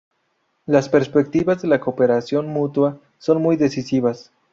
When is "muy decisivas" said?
3.39-4.31